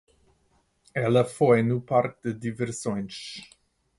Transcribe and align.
Ela 0.95 1.23
foi 1.23 1.61
no 1.61 1.79
parque 1.79 2.29
de 2.29 2.39
diversões. 2.39 3.43